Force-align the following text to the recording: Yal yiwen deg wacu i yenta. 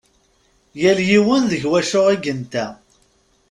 Yal 0.81 0.99
yiwen 1.09 1.43
deg 1.51 1.63
wacu 1.69 2.01
i 2.13 2.15
yenta. 2.23 2.65